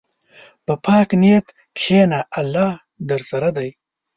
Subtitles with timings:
[0.65, 1.47] په پاک نیت
[1.77, 2.67] کښېنه، الله
[3.09, 3.69] درسره دی.